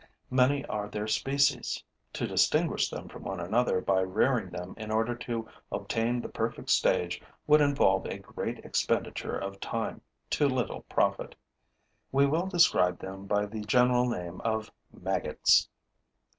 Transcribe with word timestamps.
Many 0.31 0.65
are 0.65 0.87
their 0.89 1.05
species. 1.07 1.83
To 2.13 2.25
distinguish 2.25 2.89
them 2.89 3.07
from 3.07 3.21
one 3.21 3.39
another 3.39 3.81
by 3.81 3.99
rearing 4.01 4.49
them 4.49 4.73
in 4.75 4.89
order 4.89 5.13
to 5.15 5.47
obtain 5.71 6.19
the 6.21 6.27
perfect 6.27 6.71
stage 6.71 7.21
would 7.45 7.61
involve 7.61 8.07
a 8.07 8.17
great 8.17 8.57
expenditure 8.65 9.37
of 9.37 9.59
time 9.59 10.01
to 10.31 10.47
little 10.49 10.81
profit. 10.89 11.35
We 12.11 12.25
will 12.25 12.47
describe 12.47 12.97
them 12.97 13.27
by 13.27 13.45
the 13.45 13.61
general 13.61 14.09
name 14.09 14.41
of 14.43 14.71
maggots. 14.91 15.69